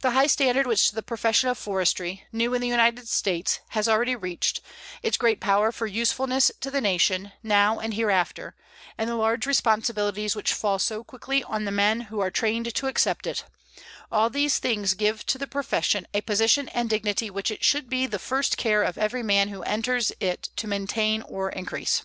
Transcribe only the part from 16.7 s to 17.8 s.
and dignity which it